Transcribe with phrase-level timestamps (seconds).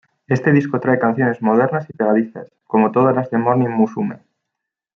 [0.25, 4.17] Este disco trae canciones modernas y pegadizas, como todas las de Morning Musume.